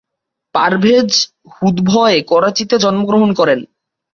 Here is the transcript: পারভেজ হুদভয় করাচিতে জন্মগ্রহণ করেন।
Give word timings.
পারভেজ 0.55 1.11
হুদভয় 1.55 2.19
করাচিতে 2.31 2.75
জন্মগ্রহণ 2.77 3.29
করেন। 3.33 3.59